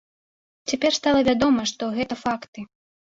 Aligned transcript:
Цяпер 0.71 0.91
стала 0.99 1.21
вядома, 1.29 1.67
што 1.73 1.93
гэта 1.99 2.21
факты. 2.27 2.59